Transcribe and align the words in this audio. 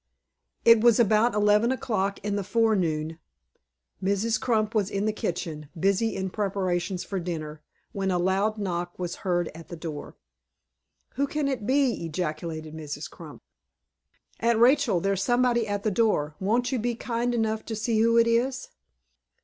IT 0.65 0.81
was 0.81 0.99
about 0.99 1.35
eleven 1.35 1.71
o'clock 1.71 2.17
in 2.25 2.35
the 2.35 2.43
forenoon, 2.43 3.19
Mrs. 4.03 4.41
Crump 4.41 4.73
was 4.73 4.89
in 4.89 5.05
the 5.05 5.13
kitchen, 5.13 5.69
busy 5.79 6.15
in 6.15 6.31
preparations 6.31 7.03
for 7.03 7.19
dinner, 7.19 7.61
when 7.91 8.09
a 8.09 8.17
loud 8.17 8.57
knock 8.57 8.97
was 8.97 9.17
heard 9.17 9.51
at 9.53 9.67
the 9.67 9.75
door. 9.75 10.15
"Who 11.17 11.27
can 11.27 11.47
it 11.47 11.67
be?" 11.67 12.03
ejaculated 12.03 12.73
Mrs. 12.73 13.11
Crump. 13.11 13.43
"Aunt 14.39 14.57
Rachel, 14.57 15.01
there's 15.01 15.21
somebody 15.23 15.67
at 15.67 15.83
the 15.83 15.91
door; 15.91 16.33
won't 16.39 16.71
you 16.71 16.79
be 16.79 16.95
kind 16.95 17.35
enough 17.35 17.63
to 17.67 17.75
see 17.75 17.99
who 17.99 18.17
it 18.17 18.25
is?" 18.25 18.69